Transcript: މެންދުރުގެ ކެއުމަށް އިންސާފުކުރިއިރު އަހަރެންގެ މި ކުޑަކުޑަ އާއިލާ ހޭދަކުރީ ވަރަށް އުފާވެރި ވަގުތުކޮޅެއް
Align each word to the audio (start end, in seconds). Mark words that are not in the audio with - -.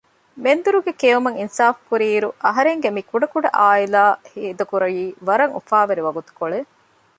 މެންދުރުގެ 0.43 0.91
ކެއުމަށް 1.01 1.37
އިންސާފުކުރިއިރު 1.39 2.29
އަހަރެންގެ 2.45 2.89
މި 2.95 3.01
ކުޑަކުޑަ 3.09 3.49
އާއިލާ 3.59 4.01
ހޭދަކުރީ 4.33 5.01
ވަރަށް 5.27 5.55
އުފާވެރި 5.55 6.01
ވަގުތުކޮޅެއް 6.07 6.69